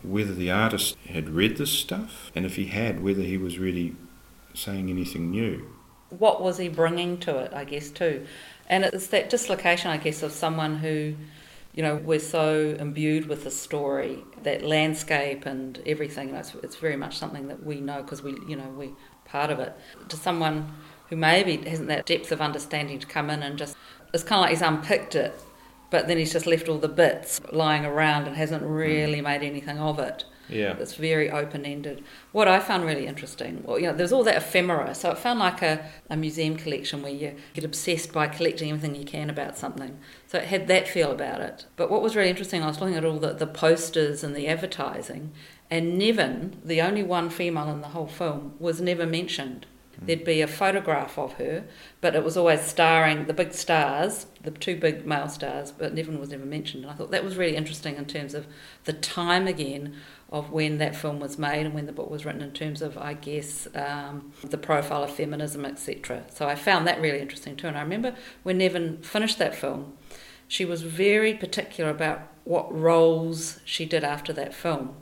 whether 0.04 0.34
the 0.34 0.52
artist 0.52 0.96
had 1.10 1.30
read 1.30 1.58
this 1.58 1.72
stuff, 1.72 2.32
and 2.36 2.46
if 2.46 2.56
he 2.58 2.66
had, 2.68 3.04
whether 3.04 3.22
he 3.24 3.38
was 3.38 3.58
really 3.58 3.96
saying 4.54 4.90
anything 4.90 5.32
new. 5.32 5.68
what 6.10 6.42
was 6.42 6.58
he 6.58 6.70
bringing 6.70 7.18
to 7.20 7.38
it, 7.40 7.54
I 7.54 7.64
guess, 7.66 7.90
too. 7.90 8.26
And 8.70 8.84
it's 8.86 9.08
that 9.08 9.30
dislocation, 9.30 9.92
I 9.92 9.98
guess, 9.98 10.24
of 10.24 10.32
someone 10.32 10.78
who, 10.78 11.16
you 11.74 11.84
know, 11.84 11.96
we're 11.96 12.20
so 12.20 12.76
imbued 12.80 13.28
with 13.28 13.44
the 13.44 13.52
story, 13.52 14.24
that 14.44 14.64
landscape 14.64 15.46
and 15.46 15.82
everything. 15.86 16.28
You 16.28 16.34
know, 16.34 16.40
it's, 16.40 16.56
it's 16.64 16.76
very 16.78 16.96
much 16.96 17.18
something 17.18 17.48
that 17.48 17.64
we 17.66 17.82
know 17.82 18.02
because 18.02 18.24
we, 18.24 18.32
you 18.48 18.56
know, 18.56 18.70
we're 18.76 18.92
part 19.26 19.50
of 19.52 19.60
it. 19.60 19.76
To 20.10 20.16
someone 20.16 20.72
who 21.10 21.16
maybe 21.16 21.58
hasn't 21.70 21.88
that 21.90 22.06
depth 22.06 22.32
of 22.32 22.42
understanding 22.42 23.00
to 23.00 23.08
come 23.08 23.30
in 23.30 23.44
and 23.44 23.58
just, 23.58 23.76
it's 24.14 24.24
kind 24.24 24.40
of 24.40 24.44
like 24.44 24.52
he's 24.52 24.62
unpicked 24.62 25.16
it, 25.16 25.40
but 25.96 26.10
then 26.10 26.18
he's 26.18 26.34
just 26.34 26.46
left 26.46 26.68
all 26.68 26.78
the 26.78 26.90
bits 26.90 27.40
lying 27.54 27.86
around 27.86 28.28
and 28.28 28.36
hasn't 28.36 28.62
hmm. 28.62 28.68
really 28.68 29.22
made 29.22 29.42
anything 29.42 29.78
of 29.80 29.98
it. 29.98 30.26
Yeah. 30.50 30.76
It's 30.78 30.96
very 30.96 31.32
open 31.32 31.66
ended. 31.66 32.04
What 32.34 32.50
I 32.50 32.60
found 32.60 32.84
really 32.84 33.08
interesting, 33.08 33.64
well, 33.64 33.80
you 33.80 33.88
know, 33.88 33.94
there's 33.94 34.12
all 34.12 34.26
that 34.26 34.36
ephemera, 34.36 34.94
so 34.94 35.12
it 35.12 35.18
felt 35.18 35.38
like 35.38 35.62
a, 35.62 35.90
a 36.10 36.18
museum 36.18 36.58
collection 36.58 37.02
where 37.02 37.14
you 37.14 37.36
get 37.54 37.64
obsessed 37.64 38.12
by 38.12 38.28
collecting 38.28 38.70
everything 38.72 38.94
you 38.94 39.06
can 39.06 39.30
about 39.30 39.58
something. 39.58 39.98
So 40.28 40.38
it 40.38 40.48
had 40.48 40.68
that 40.68 40.90
feel 40.90 41.12
about 41.12 41.40
it. 41.40 41.66
But 41.78 41.90
what 41.90 42.02
was 42.02 42.14
really 42.14 42.30
interesting, 42.30 42.62
I 42.62 42.68
was 42.68 42.82
looking 42.82 42.98
at 42.98 43.06
all 43.06 43.18
the, 43.18 43.32
the 43.34 43.48
posters 43.48 44.22
and 44.22 44.36
the 44.36 44.50
advertising, 44.50 45.32
and 45.72 45.98
Nevan, 45.98 46.58
the 46.64 46.82
only 46.82 47.04
one 47.04 47.30
female 47.30 47.70
in 47.70 47.80
the 47.80 47.88
whole 47.88 48.08
film, 48.08 48.56
was 48.60 48.82
never 48.82 49.06
mentioned. 49.06 49.66
There'd 50.06 50.24
be 50.24 50.42
a 50.42 50.48
photograph 50.48 51.18
of 51.18 51.34
her, 51.34 51.66
but 52.02 52.16
it 52.16 52.24
was 52.24 52.38
always 52.38 52.62
starring 52.62 53.26
the 53.26 53.34
big 53.34 53.54
stars, 53.54 54.28
the 54.44 54.52
two 54.52 54.76
big 54.76 55.06
male 55.06 55.28
stars, 55.28 55.72
but 55.72 55.94
Nevan 55.94 56.20
was 56.20 56.30
never 56.30 56.46
mentioned. 56.46 56.84
And 56.84 56.92
I 56.92 56.96
thought 56.96 57.12
that 57.12 57.24
was 57.24 57.38
really 57.38 57.56
interesting 57.56 57.96
in 57.96 58.06
terms 58.06 58.34
of 58.34 58.46
the 58.84 58.94
time 58.94 59.48
again 59.48 59.96
of 60.30 60.52
when 60.52 60.78
that 60.80 60.96
film 60.96 61.20
was 61.20 61.38
made 61.38 61.66
and 61.66 61.74
when 61.74 61.86
the 61.86 61.92
book 61.92 62.10
was 62.10 62.26
written 62.26 62.42
in 62.42 62.52
terms 62.52 62.82
of, 62.82 62.98
I 62.98 63.14
guess, 63.14 63.68
um, 63.76 64.34
the 64.44 64.58
profile 64.58 65.04
of 65.04 65.12
feminism, 65.12 65.66
etc. 65.66 66.24
So 66.30 66.48
I 66.48 66.56
found 66.56 66.88
that 66.88 67.00
really 67.02 67.20
interesting 67.20 67.56
too. 67.56 67.68
And 67.68 67.78
I 67.78 67.82
remember 67.82 68.16
when 68.44 68.60
Nevan 68.60 69.04
finished 69.04 69.40
that 69.40 69.56
film, 69.56 69.98
she 70.48 70.66
was 70.66 70.84
very 70.84 71.34
particular 71.34 71.90
about 71.90 72.28
what 72.44 72.74
roles 72.74 73.60
she 73.66 73.86
did 73.86 74.04
after 74.04 74.32
that 74.34 74.54
film 74.54 74.96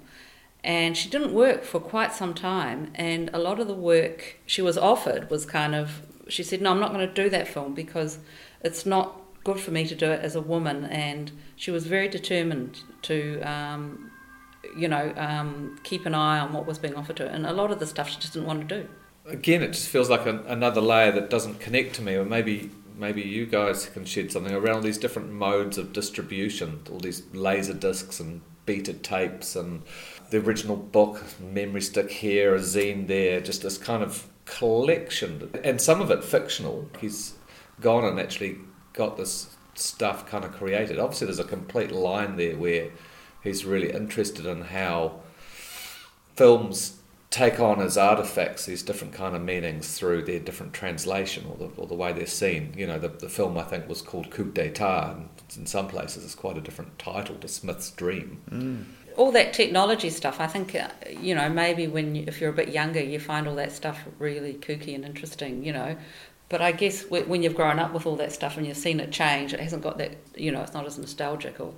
and 0.64 0.96
she 0.96 1.10
didn't 1.10 1.34
work 1.34 1.64
for 1.64 1.80
quite 1.80 2.14
some 2.14 2.34
time 2.34 2.92
and 2.96 3.30
a 3.34 3.38
lot 3.38 3.60
of 3.60 3.68
the 3.68 3.74
work 3.74 4.38
she 4.46 4.62
was 4.62 4.78
offered 4.78 5.30
was 5.30 5.46
kind 5.46 5.76
of 5.76 6.02
she 6.28 6.42
said 6.44 6.62
no 6.62 6.72
i'm 6.72 6.80
not 6.80 6.94
going 6.94 7.06
to 7.08 7.14
do 7.14 7.30
that 7.30 7.48
film 7.48 7.74
because 7.74 8.20
it's 8.62 8.86
not 8.86 9.24
good 9.44 9.60
for 9.60 9.72
me 9.72 9.86
to 9.86 9.96
do 9.96 10.10
it 10.12 10.22
as 10.22 10.36
a 10.36 10.42
woman. 10.42 10.86
And 10.86 11.32
she 11.56 11.72
was 11.72 11.86
very 11.86 12.08
determined 12.08 12.80
to 13.04 13.42
um, 13.42 14.12
you 14.76 14.88
know 14.88 15.14
um, 15.18 15.80
keep 15.84 16.06
an 16.06 16.16
eye 16.16 16.40
on 16.40 16.54
what 16.54 16.66
was 16.66 16.80
being 16.80 16.96
offered 16.96 17.18
to 17.18 17.24
her 17.24 17.30
and 17.30 17.46
a 17.46 17.54
lot 17.54 17.72
of 17.72 17.80
the 17.80 17.86
stuff 17.86 18.10
she 18.10 18.20
just 18.20 18.34
didn't 18.34 18.48
want 18.48 18.68
to 18.68 18.82
do. 18.82 18.90
Again, 19.26 19.62
it 19.62 19.72
just 19.72 19.88
feels 19.88 20.10
like 20.10 20.26
an, 20.26 20.44
another 20.48 20.82
layer 20.82 21.12
that 21.14 21.30
doesn't 21.30 21.60
connect 21.60 21.96
to 21.96 22.02
me, 22.02 22.16
or 22.16 22.26
maybe 22.26 22.72
maybe 22.98 23.22
you 23.22 23.46
guys 23.46 23.88
can 23.88 24.06
shed 24.06 24.32
something 24.32 24.54
around 24.54 24.84
these 24.84 24.98
different 24.98 25.32
modes 25.32 25.78
of 25.78 25.94
distribution, 25.94 26.82
all 26.92 27.00
these 27.00 27.24
laser 27.34 27.74
discs 27.74 28.20
and 28.20 28.42
beta 28.66 28.94
tapes 28.94 29.56
and 29.56 29.82
the 30.30 30.38
original 30.38 30.76
book, 30.76 31.24
memory 31.40 31.82
stick 31.82 32.12
here, 32.12 32.56
a 32.56 32.60
zine 32.60 33.08
there, 33.08 33.42
just 33.42 33.62
this 33.62 33.78
kind 33.78 34.04
of 34.04 34.28
collection, 34.46 35.50
and 35.64 35.80
some 35.80 36.02
of 36.02 36.12
it 36.12 36.24
fictional. 36.24 36.90
He's 37.00 37.34
gone 37.82 38.06
and 38.06 38.20
actually 38.20 38.58
got 38.94 39.18
this 39.18 39.56
stuff 39.76 40.28
kind 40.28 40.44
of 40.44 40.52
created. 40.52 41.00
Obviously, 41.00 41.26
there's 41.26 41.40
a 41.40 41.44
complete 41.44 41.92
line 41.92 42.36
there 42.38 42.56
where 42.56 42.90
he's 43.44 43.66
really 43.66 43.92
interested 43.92 44.46
in 44.46 44.62
how 44.62 45.22
films 46.36 46.98
take 47.34 47.60
on 47.60 47.82
as 47.82 47.98
artifacts 47.98 48.68
these 48.68 48.84
different 48.84 49.12
kind 49.12 49.36
of 49.36 49.42
meanings 49.42 49.98
through 49.98 50.22
their 50.22 50.40
different 50.40 50.72
translation 50.72 51.44
or 51.50 51.58
the, 51.58 51.82
or 51.82 51.88
the 51.88 51.96
way 51.96 52.14
they're 52.14 52.28
seen. 52.28 52.72
You 52.78 52.86
know, 52.86 53.00
the, 53.00 53.08
the 53.08 53.28
film 53.28 53.58
I 53.58 53.64
think 53.64 53.90
was 53.90 54.04
called 54.04 54.30
Coup 54.30 54.52
d'etat, 54.52 55.16
and 55.16 55.30
in 55.58 55.66
some 55.66 55.88
places 55.88 56.24
it's 56.24 56.36
quite 56.36 56.58
a 56.58 56.62
different 56.62 57.00
title 57.00 57.36
to 57.38 57.48
Smith's 57.48 57.90
Dream. 57.90 58.42
Mm. 58.52 58.86
All 59.18 59.32
that 59.32 59.54
technology 59.54 60.10
stuff 60.10 60.40
i 60.40 60.48
think 60.48 60.76
uh, 60.76 60.88
you 61.22 61.34
know 61.36 61.50
maybe 61.50 61.88
when 61.88 62.16
you, 62.16 62.24
if 62.28 62.40
you're 62.42 62.50
a 62.50 62.54
bit 62.54 62.70
younger 62.70 63.02
you 63.02 63.20
find 63.20 63.48
all 63.48 63.56
that 63.56 63.72
stuff 63.72 64.00
really 64.20 64.54
kooky 64.56 64.94
and 64.96 65.06
interesting 65.06 65.64
you 65.64 65.72
know 65.74 65.96
but 66.50 66.62
i 66.62 66.72
guess 66.72 67.06
when 67.10 67.42
you've 67.44 67.56
grown 67.56 67.80
up 67.80 67.94
with 67.94 68.06
all 68.06 68.16
that 68.16 68.32
stuff 68.32 68.58
and 68.58 68.66
you've 68.68 68.78
seen 68.78 69.00
it 69.00 69.12
change 69.12 69.54
it 69.54 69.60
hasn't 69.60 69.82
got 69.84 69.98
that 69.98 70.12
you 70.36 70.52
know 70.52 70.62
it's 70.62 70.74
not 70.74 70.86
as 70.86 70.98
nostalgic 70.98 71.60
or 71.60 71.74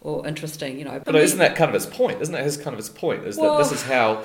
or 0.00 0.26
interesting 0.26 0.78
you 0.78 0.84
know 0.84 1.00
But 1.04 1.14
isn't 1.16 1.38
that 1.38 1.56
kind 1.56 1.70
of 1.70 1.74
his 1.74 1.86
point? 1.86 2.20
Isn't 2.20 2.34
that 2.34 2.44
his 2.44 2.58
kind 2.58 2.74
of 2.74 2.76
his 2.78 2.90
point? 2.90 3.24
Is 3.24 3.38
Well- 3.38 3.56
that 3.56 3.62
this 3.64 3.72
is 3.72 3.82
how 3.84 4.22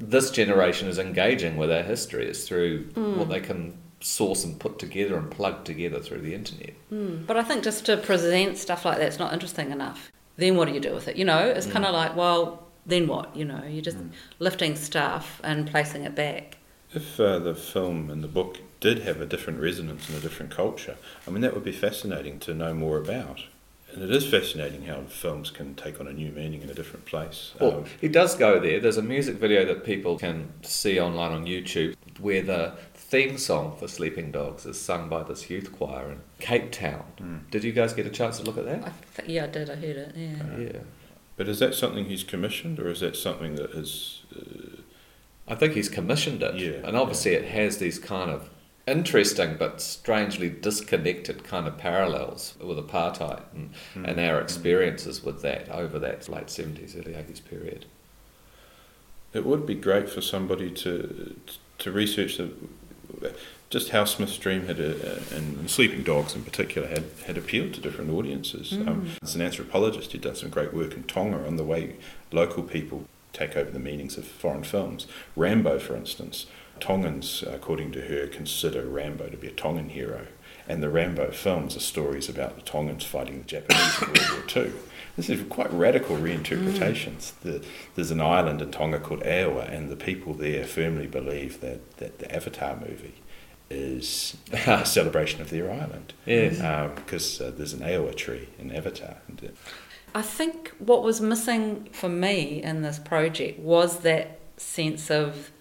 this 0.00 0.32
generation 0.32 0.88
is 0.88 0.98
engaging 0.98 1.56
with 1.56 1.70
our 1.70 1.84
history 1.84 2.28
is 2.28 2.48
through 2.48 2.86
Mm. 2.94 3.18
what 3.18 3.28
they 3.28 3.38
can 3.38 3.78
source 4.00 4.42
and 4.42 4.58
put 4.58 4.80
together 4.80 5.16
and 5.16 5.30
plug 5.30 5.64
together 5.64 6.00
through 6.00 6.22
the 6.22 6.34
internet. 6.34 6.72
Mm, 6.92 7.24
but 7.24 7.36
I 7.36 7.44
think 7.44 7.62
just 7.62 7.86
to 7.86 7.96
present 7.98 8.58
stuff 8.58 8.84
like 8.84 8.98
that's 8.98 9.20
not 9.20 9.32
interesting 9.32 9.70
enough. 9.70 10.10
Then 10.36 10.56
what 10.56 10.68
do 10.68 10.74
you 10.74 10.80
do 10.80 10.94
with 10.94 11.08
it? 11.08 11.16
You 11.16 11.24
know, 11.24 11.46
it's 11.46 11.66
kind 11.66 11.84
of 11.84 11.92
like, 11.92 12.16
well, 12.16 12.66
then 12.86 13.06
what? 13.06 13.34
You 13.36 13.44
know, 13.44 13.62
you're 13.64 13.82
just 13.82 13.98
lifting 14.38 14.76
stuff 14.76 15.40
and 15.44 15.70
placing 15.70 16.04
it 16.04 16.14
back. 16.14 16.58
If 16.94 17.18
uh, 17.18 17.38
the 17.38 17.54
film 17.54 18.10
and 18.10 18.22
the 18.22 18.28
book 18.28 18.58
did 18.80 19.00
have 19.00 19.20
a 19.20 19.26
different 19.26 19.60
resonance 19.60 20.10
in 20.10 20.16
a 20.16 20.20
different 20.20 20.52
culture, 20.52 20.96
I 21.26 21.30
mean, 21.30 21.40
that 21.42 21.54
would 21.54 21.64
be 21.64 21.72
fascinating 21.72 22.38
to 22.40 22.54
know 22.54 22.74
more 22.74 22.98
about. 22.98 23.44
And 23.92 24.02
it 24.02 24.10
is 24.10 24.26
fascinating 24.26 24.84
how 24.86 25.02
films 25.02 25.50
can 25.50 25.74
take 25.74 26.00
on 26.00 26.06
a 26.06 26.12
new 26.12 26.30
meaning 26.32 26.62
in 26.62 26.70
a 26.70 26.74
different 26.74 27.04
place. 27.04 27.52
Well, 27.60 27.78
Um, 27.78 27.84
he 28.00 28.08
does 28.08 28.34
go 28.34 28.58
there. 28.58 28.80
There's 28.80 28.96
a 28.96 29.02
music 29.02 29.36
video 29.36 29.64
that 29.66 29.84
people 29.84 30.18
can 30.18 30.48
see 30.62 30.98
online 30.98 31.32
on 31.32 31.44
YouTube 31.46 31.94
where 32.18 32.42
the 32.42 32.72
theme 32.94 33.36
song 33.36 33.76
for 33.78 33.88
Sleeping 33.88 34.30
Dogs 34.32 34.64
is 34.64 34.80
sung 34.80 35.08
by 35.10 35.22
this 35.24 35.50
youth 35.50 35.72
choir 35.72 36.10
in 36.12 36.20
Cape 36.38 36.70
Town. 36.72 37.44
Did 37.50 37.64
you 37.64 37.72
guys 37.72 37.92
get 37.92 38.06
a 38.06 38.10
chance 38.10 38.38
to 38.38 38.44
look 38.44 38.56
at 38.56 38.66
I 38.66 38.76
that? 38.76 38.92
th- 39.16 39.28
yeah, 39.28 39.44
I 39.44 39.46
did. 39.48 39.68
I 39.68 39.74
heard 39.74 39.96
it. 39.96 40.12
Yeah. 40.16 40.58
Yeah. 40.58 40.78
but 41.36 41.48
is 41.48 41.58
that 41.58 41.74
something 41.74 42.06
he's 42.06 42.24
commissioned, 42.24 42.78
or 42.80 42.88
is 42.88 43.00
that 43.00 43.16
something 43.16 43.56
that 43.56 43.70
is? 43.72 44.22
Uh, 44.34 44.76
I 45.48 45.54
think 45.54 45.74
he's 45.74 45.88
commissioned 45.90 46.42
it. 46.42 46.54
Yeah, 46.54 46.86
and 46.88 46.96
obviously 46.96 47.32
it 47.32 47.44
has 47.46 47.78
these 47.78 47.98
kind 47.98 48.30
of 48.30 48.48
interesting 48.86 49.56
but 49.58 49.80
strangely 49.80 50.50
disconnected 50.50 51.44
kind 51.44 51.66
of 51.68 51.78
parallels 51.78 52.54
with 52.60 52.78
apartheid 52.78 53.42
and, 53.54 53.70
Hmm. 53.94 54.04
and 54.04 54.18
our 54.20 54.40
experiences 54.40 55.22
with 55.22 55.42
that 55.42 55.68
over 55.68 55.98
that 56.00 56.28
late 56.28 56.48
70s, 56.50 56.96
early 56.96 57.14
80s 57.14 57.40
period. 57.40 57.86
it 59.34 59.46
would 59.46 59.64
be 59.66 59.74
great 59.74 60.10
for 60.10 60.20
somebody 60.20 60.70
to 60.70 61.34
to 61.78 61.90
research 61.90 62.36
the, 62.36 62.50
just 63.70 63.88
how 63.88 64.04
Smith's 64.04 64.36
Dream 64.36 64.66
had, 64.66 64.78
uh, 64.78 65.18
and 65.34 65.70
Sleeping 65.70 66.02
Dogs 66.02 66.34
in 66.34 66.44
particular, 66.44 66.86
had, 66.88 67.04
had 67.26 67.38
appealed 67.38 67.72
to 67.74 67.80
different 67.80 68.10
audiences. 68.10 68.72
Um, 68.74 69.08
as 69.22 69.34
an 69.34 69.40
anthropologist, 69.40 70.12
he 70.12 70.18
done 70.18 70.34
some 70.34 70.50
great 70.50 70.74
work 70.74 70.92
in 70.92 71.04
Tonga 71.04 71.46
on 71.46 71.56
the 71.56 71.64
way 71.64 71.96
local 72.30 72.62
people 72.62 73.06
take 73.32 73.56
over 73.56 73.70
the 73.70 73.78
meanings 73.78 74.18
of 74.18 74.26
foreign 74.26 74.62
films. 74.64 75.06
Rambo, 75.34 75.78
for 75.78 75.96
instance, 75.96 76.44
Tongans, 76.82 77.44
according 77.44 77.92
to 77.92 78.00
her, 78.02 78.26
consider 78.26 78.84
Rambo 78.84 79.28
to 79.28 79.36
be 79.36 79.46
a 79.46 79.52
Tongan 79.52 79.90
hero. 79.90 80.26
And 80.68 80.82
the 80.82 80.90
Rambo 80.90 81.30
films 81.30 81.76
are 81.76 81.80
stories 81.80 82.28
about 82.28 82.56
the 82.56 82.62
Tongans 82.62 83.04
fighting 83.04 83.38
the 83.38 83.44
Japanese 83.44 84.02
in 84.02 84.08
World 84.08 84.32
War 84.32 84.42
Two. 84.48 84.80
This 85.16 85.30
is 85.30 85.44
quite 85.48 85.72
radical 85.72 86.16
reinterpretations. 86.16 87.32
The, 87.42 87.64
there's 87.94 88.10
an 88.10 88.20
island 88.20 88.62
in 88.62 88.70
Tonga 88.72 88.98
called 88.98 89.20
'Eua, 89.20 89.72
and 89.72 89.90
the 89.90 89.96
people 89.96 90.34
there 90.34 90.64
firmly 90.64 91.06
believe 91.06 91.60
that, 91.60 91.98
that 91.98 92.18
the 92.18 92.34
Avatar 92.34 92.76
movie 92.76 93.14
is 93.70 94.36
a 94.66 94.84
celebration 94.84 95.40
of 95.40 95.50
their 95.50 95.70
island. 95.70 96.14
Yes. 96.26 96.56
Because 96.96 97.40
uh, 97.40 97.52
there's 97.56 97.74
an 97.74 97.80
Eywa 97.80 98.14
tree 98.16 98.48
in 98.58 98.74
Avatar. 98.74 99.18
I 100.14 100.22
think 100.22 100.72
what 100.78 101.04
was 101.04 101.20
missing 101.20 101.88
for 101.92 102.08
me 102.08 102.62
in 102.62 102.82
this 102.82 102.98
project 102.98 103.60
was 103.60 104.00
that 104.00 104.40
sense 104.56 105.10
of 105.10 105.52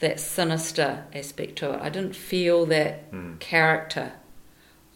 that 0.00 0.18
sinister 0.18 1.04
aspect 1.14 1.56
to 1.56 1.74
it. 1.74 1.80
I 1.80 1.88
didn't 1.88 2.16
feel 2.16 2.66
that 2.66 3.04
hmm. 3.10 3.36
character 3.36 4.12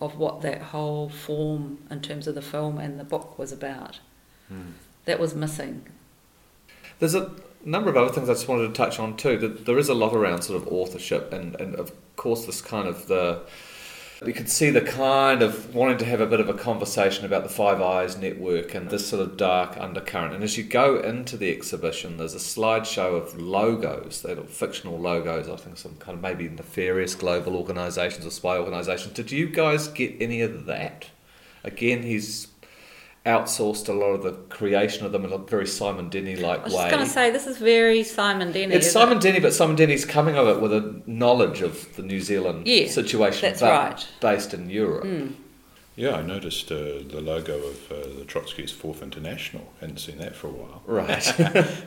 of 0.01 0.19
what 0.19 0.43
that 0.43 0.61
whole 0.61 1.09
form 1.09 1.79
in 1.91 2.01
terms 2.01 2.27
of 2.27 2.35
the 2.35 2.43
film 2.43 2.79
and 2.79 2.99
the 2.99 3.05
book 3.05 3.39
was 3.39 3.53
about. 3.53 4.01
Hmm. 4.49 4.73
That 5.05 5.21
was 5.21 5.35
missing. 5.35 5.87
There's 6.99 7.15
a 7.15 7.31
number 7.65 7.91
of 7.91 7.97
other 7.97 8.13
things 8.13 8.29
I 8.29 8.33
just 8.33 8.49
wanted 8.49 8.69
to 8.69 8.73
touch 8.73 8.99
on 8.99 9.17
too. 9.17 9.37
That 9.37 9.67
there 9.67 9.79
is 9.79 9.89
a 9.89 9.95
lot 9.95 10.15
around 10.15 10.43
sort 10.43 10.61
of 10.61 10.69
authorship, 10.69 11.33
and, 11.33 11.55
and 11.57 11.75
of 11.77 11.93
course 12.17 12.47
this 12.47 12.61
kind 12.61 12.89
of 12.89 13.07
the 13.07 13.43
you 14.27 14.35
could 14.35 14.49
see 14.49 14.71
the 14.71 14.81
kind 14.81 15.43
of 15.43 15.75
wanting 15.75 15.99
to 15.99 16.05
have 16.05 16.21
a 16.21 16.27
bit 16.27 16.41
of 16.41 16.49
a 16.49 16.55
conversation 16.55 17.25
about 17.25 17.43
the 17.43 17.49
Five 17.49 17.81
Eyes 17.81 18.17
network 18.17 18.75
and 18.75 18.91
this 18.91 19.09
sort 19.09 19.23
of 19.23 19.37
dark 19.37 19.77
undercurrent. 19.79 20.35
And 20.35 20.45
as 20.45 20.57
you 20.57 20.65
go 20.65 20.99
into 21.01 21.37
the 21.37 21.51
exhibition, 21.51 22.17
there's 22.17 22.35
a 22.35 22.39
slideshow 22.39 23.17
of 23.17 23.39
logos, 23.39 24.23
they 24.23 24.35
fictional 24.35 24.99
logos. 24.99 25.49
I 25.49 25.57
think 25.57 25.77
some 25.77 25.97
kind 25.97 26.17
of 26.17 26.23
maybe 26.23 26.49
nefarious 26.49 27.15
global 27.15 27.57
organisations 27.57 28.27
or 28.27 28.31
spy 28.31 28.57
organisations. 28.57 29.15
Did 29.15 29.31
you 29.31 29.49
guys 29.49 29.89
get 29.89 30.15
any 30.21 30.41
of 30.41 30.67
that? 30.67 31.07
Again, 31.63 32.03
he's 32.03 32.47
outsourced 33.27 33.89
a 33.89 33.93
lot 33.93 34.11
of 34.11 34.23
the 34.23 34.33
creation 34.55 35.07
of 35.07 35.13
them 35.13 35.25
in 35.25 35.33
a 35.33 35.39
very 35.39 35.67
Simon 35.67 36.11
Denny 36.11 36.37
like 36.37 36.59
way. 36.59 36.63
I 36.63 36.65
was 36.65 36.75
way. 36.75 36.91
going 36.91 37.05
to 37.05 37.09
say, 37.11 37.31
this 37.31 37.47
is 37.47 37.57
very 37.59 38.03
Simon 38.03 38.53
Denny. 38.53 38.75
It's 38.75 38.91
Simon 38.91 39.17
it? 39.19 39.23
Denny, 39.23 39.41
but 39.41 39.55
Simon 39.55 39.77
Denny's 39.77 40.05
coming 40.05 40.37
of 40.37 40.47
it 40.49 40.61
with 40.61 40.73
a 40.73 41.03
knowledge 41.07 41.63
of 41.63 41.97
the 41.97 42.03
New 42.03 42.21
Zealand 42.21 42.67
Yeah, 42.67 42.87
situation, 42.89 43.49
that's 43.49 43.61
but 43.61 43.71
right. 43.71 44.09
based 44.21 44.53
in 44.53 44.69
Europe. 44.69 45.07
yeah, 45.97 46.17
I 46.17 46.23
noticed 46.23 46.71
uh, 46.71 46.75
the 47.09 47.21
logo 47.23 47.57
of 47.57 47.93
uh, 47.93 47.95
the 48.19 48.25
Trotsky's 48.27 48.73
Fourth 48.73 49.03
International. 49.03 49.73
Hadn't 49.81 50.01
seen 50.01 50.19
that 50.19 50.37
for 50.37 50.49
a 50.49 50.53
while. 50.53 50.83
Right. 50.87 51.33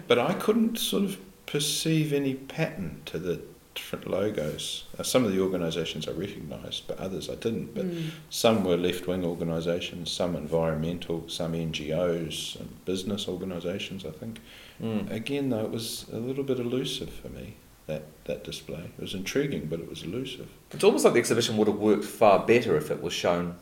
But 0.07 0.17
I 0.17 0.33
couldn't 0.33 0.79
sort 0.79 1.03
of 1.03 1.17
perceive 1.45 2.13
any 2.13 2.33
pattern 2.33 3.01
to 3.05 3.19
the 3.19 3.41
different 3.77 4.07
logos. 4.09 4.83
Uh, 4.97 5.03
some 5.03 5.23
of 5.25 5.31
the 5.31 5.39
organisations 5.39 6.07
I 6.07 6.11
recognised, 6.11 6.83
but 6.87 6.97
others 6.99 7.29
I 7.29 7.35
didn't. 7.35 7.73
But 7.75 7.85
Mm. 7.85 8.09
some 8.29 8.63
were 8.65 8.75
left 8.77 9.07
wing 9.07 9.23
organisations, 9.23 10.11
some 10.11 10.35
environmental, 10.35 11.17
some 11.29 11.53
NGOs, 11.53 12.59
and 12.59 12.69
business 12.85 13.27
organisations. 13.27 14.03
I 14.05 14.11
think. 14.11 14.39
Mm. 14.81 15.11
Again, 15.11 15.49
though, 15.51 15.65
it 15.65 15.71
was 15.71 16.05
a 16.11 16.17
little 16.17 16.43
bit 16.43 16.59
elusive 16.59 17.09
for 17.21 17.29
me. 17.29 17.47
That 17.85 18.03
that 18.25 18.43
display. 18.43 18.83
It 18.97 19.01
was 19.01 19.13
intriguing, 19.13 19.67
but 19.71 19.79
it 19.79 19.89
was 19.89 20.03
elusive. 20.03 20.47
It's 20.71 20.83
almost 20.83 21.05
like 21.05 21.13
the 21.13 21.19
exhibition 21.19 21.55
would 21.57 21.67
have 21.69 21.79
worked 21.79 22.03
far 22.21 22.37
better 22.45 22.75
if 22.75 22.91
it 22.91 23.01
was 23.01 23.13
shown 23.13 23.55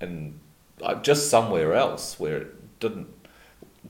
in 0.00 0.38
uh, 0.82 0.96
just 1.10 1.30
somewhere 1.30 1.72
else 1.72 2.20
where 2.20 2.36
it 2.42 2.80
didn't 2.80 3.08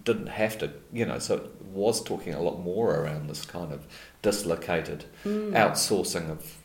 didn't 0.04 0.28
have 0.28 0.56
to, 0.58 0.70
you 0.92 1.04
know. 1.06 1.18
So 1.18 1.34
it 1.36 1.46
was 1.76 2.02
talking 2.02 2.34
a 2.34 2.40
lot 2.40 2.58
more 2.60 2.94
around 2.96 3.28
this 3.28 3.44
kind 3.44 3.72
of 3.72 3.86
dislocated 4.22 5.04
Mm. 5.24 5.52
outsourcing 5.52 6.30
of 6.30 6.56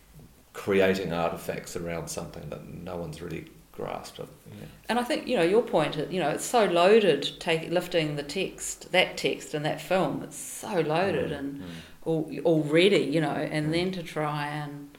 creating 0.53 1.13
artifacts 1.13 1.75
around 1.75 2.07
something 2.09 2.49
that 2.49 2.67
no 2.67 2.97
one's 2.97 3.21
really 3.21 3.45
grasped. 3.71 4.19
It. 4.19 4.27
Yeah. 4.59 4.65
And 4.89 4.99
I 4.99 5.03
think 5.03 5.27
you 5.27 5.35
know 5.37 5.43
your 5.43 5.61
point. 5.61 5.95
You 6.11 6.19
know, 6.19 6.29
it's 6.29 6.45
so 6.45 6.65
loaded. 6.65 7.39
Take 7.39 7.69
lifting 7.71 8.15
the 8.15 8.23
text, 8.23 8.91
that 8.91 9.17
text 9.17 9.53
and 9.53 9.63
that 9.65 9.79
film. 9.81 10.21
It's 10.23 10.37
so 10.37 10.79
loaded 10.81 11.31
and 11.31 11.63
al- 12.05 12.29
already, 12.45 12.97
you 13.15 13.21
know, 13.21 13.31
and 13.55 13.73
then 13.73 13.91
to 13.93 14.03
try 14.03 14.47
and 14.47 14.89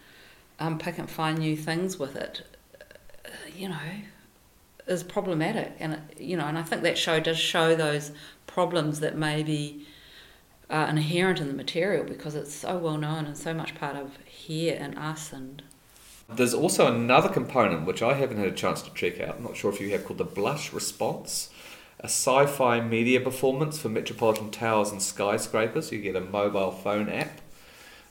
unpick 0.58 0.98
and 0.98 1.10
find 1.10 1.38
new 1.38 1.56
things 1.56 1.98
with 1.98 2.16
it, 2.16 2.42
uh, 2.80 3.28
you 3.54 3.68
know, 3.68 3.90
is 4.86 5.02
problematic. 5.02 5.72
And 5.78 5.94
it- 5.94 6.20
you 6.20 6.36
know, 6.36 6.46
and 6.46 6.56
I 6.58 6.62
think 6.62 6.82
that 6.82 6.96
show 6.96 7.20
does 7.20 7.38
show 7.38 7.74
those 7.74 8.10
problems 8.46 9.00
that 9.00 9.16
maybe 9.16 9.86
are 10.70 10.88
inherent 10.88 11.40
in 11.40 11.48
the 11.48 11.54
material 11.54 12.04
because 12.04 12.34
it's 12.34 12.54
so 12.54 12.78
well 12.78 12.96
known 12.96 13.26
and 13.26 13.36
so 13.36 13.52
much 13.52 13.74
part 13.74 13.96
of 13.96 14.16
here 14.24 14.76
and 14.80 14.98
us 14.98 15.32
and 15.32 15.62
There's 16.28 16.54
also 16.54 16.86
another 16.86 17.28
component 17.28 17.86
which 17.86 18.02
I 18.02 18.14
haven't 18.14 18.38
had 18.38 18.48
a 18.48 18.52
chance 18.52 18.80
to 18.82 18.94
check 18.94 19.20
out. 19.20 19.36
I'm 19.36 19.42
not 19.44 19.56
sure 19.56 19.70
if 19.72 19.80
you 19.80 19.90
have 19.90 20.04
called 20.04 20.18
the 20.18 20.24
Blush 20.24 20.72
Response, 20.72 21.50
a 22.00 22.06
sci-fi 22.06 22.80
media 22.80 23.20
performance 23.20 23.78
for 23.78 23.88
metropolitan 23.90 24.50
towers 24.50 24.90
and 24.90 25.02
skyscrapers. 25.02 25.92
You 25.92 26.00
get 26.00 26.16
a 26.16 26.20
mobile 26.20 26.70
phone 26.70 27.08
app. 27.08 27.40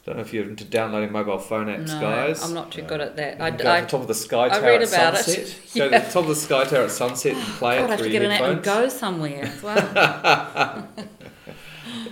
Don't 0.05 0.15
know 0.15 0.21
if 0.23 0.33
you're 0.33 0.49
into 0.49 0.63
downloading 0.65 1.11
mobile 1.11 1.37
phone 1.37 1.67
apps, 1.67 1.87
no, 1.87 1.99
guys. 2.01 2.43
I'm 2.43 2.55
not 2.55 2.71
too 2.71 2.81
good 2.81 3.01
at 3.01 3.17
that. 3.17 3.39
I, 3.39 3.51
go 3.51 3.71
I, 3.71 3.81
to 3.81 3.85
the 3.85 3.91
top 3.91 4.01
of 4.01 4.07
the 4.07 4.15
Sky 4.15 4.45
I 4.45 4.49
Tower 4.49 4.61
read 4.61 4.81
at 4.81 4.87
about 4.87 5.13
it. 5.13 5.23
sunset. 5.23 5.59
Go 5.75 5.89
to 5.89 6.05
the 6.05 6.11
top 6.11 6.23
of 6.23 6.27
the 6.29 6.35
Sky 6.35 6.63
Tower 6.63 6.83
at 6.85 6.91
sunset 6.91 7.35
and 7.35 7.43
play 7.43 7.77
God, 7.77 7.85
I 7.85 7.91
have 7.91 8.01
to 8.01 8.09
get 8.09 8.23
an 8.23 8.31
app 8.31 8.41
and 8.41 8.63
go 8.63 8.89
somewhere 8.89 9.43
as 9.43 9.61
well. 9.61 10.87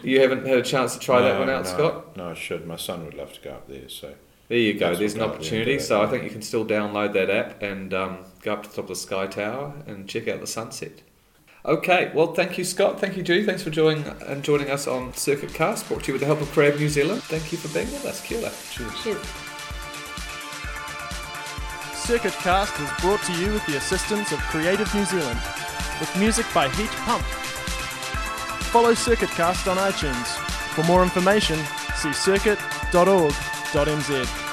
You 0.04 0.22
haven't 0.22 0.46
had 0.46 0.58
a 0.58 0.64
chance 0.64 0.94
to 0.94 1.00
try 1.00 1.22
that 1.22 1.40
one 1.40 1.50
out, 1.50 1.64
no, 1.66 1.70
Scott? 1.70 2.18
No, 2.18 2.30
I 2.30 2.34
should. 2.34 2.66
My 2.66 2.76
son 2.78 3.06
would 3.06 3.14
love 3.14 3.34
to 3.34 3.42
go 3.42 3.52
up 3.52 3.68
there. 3.68 3.90
So 3.90 4.14
There 4.48 4.58
you 4.58 4.74
go. 4.74 4.88
That's 4.88 5.00
There's 5.00 5.14
an 5.16 5.20
what 5.22 5.26
got 5.28 5.32
me 5.34 5.36
opportunity. 5.38 5.72
into 5.74 5.84
it, 5.84 5.88
So 5.88 6.02
I 6.02 6.08
think 6.08 6.24
you 6.24 6.30
can 6.30 6.42
still 6.42 6.66
download 6.66 7.14
that 7.14 7.30
app 7.30 7.62
and 7.62 7.94
um, 7.94 8.18
go 8.42 8.54
up 8.54 8.64
to 8.64 8.70
the 8.70 8.76
top 8.76 8.84
of 8.86 8.90
the 8.90 8.96
Sky 8.96 9.28
Tower 9.28 9.74
and 9.88 10.08
check 10.08 10.28
out 10.28 10.40
the 10.42 10.48
sunset. 10.48 11.02
Okay, 11.66 12.10
well, 12.16 12.34
thank 12.34 12.58
you, 12.58 12.64
Scott. 12.64 13.02
Thank 13.02 13.18
you, 13.18 13.24
Judy. 13.24 13.46
Thanks 13.46 13.62
for 13.64 13.70
joining 13.70 14.06
and 14.26 14.44
joining 14.44 14.70
us 14.72 14.88
on 14.88 15.14
Circuit 15.14 15.54
Cast, 15.54 15.88
brought 15.90 16.04
to 16.04 16.08
you 16.08 16.14
with 16.14 16.22
the 16.22 16.26
help 16.26 16.40
of 16.42 16.50
Crab 16.52 16.76
New 16.80 16.88
Zealand. 16.88 17.22
Thank 17.24 17.52
you 17.52 17.58
for 17.58 17.68
being 17.74 17.92
with 17.92 18.06
us. 18.06 18.22
Kia 18.26 18.40
ora. 18.40 18.52
cheers. 18.72 19.04
Cheers. 19.04 19.28
Circuit 21.94 22.34
Cast 22.34 22.80
was 22.80 22.90
brought 23.02 23.22
to 23.24 23.34
you 23.34 23.54
with 23.54 23.66
the 23.68 23.78
assistance 23.78 24.32
of 24.32 24.40
Creative 24.40 24.92
New 24.96 25.06
Zealand, 25.06 25.40
with 26.00 26.10
music 26.18 26.46
by 26.56 26.68
Heat 26.70 26.90
Pump. 27.06 27.24
Follow 28.70 28.94
Circuit 28.94 29.32
Cast 29.32 29.68
on 29.68 29.78
iTunes. 29.78 30.28
For 30.76 30.84
more 30.84 31.02
information, 31.02 31.58
see 31.96 32.14
circuit.org.nz. 32.14 34.49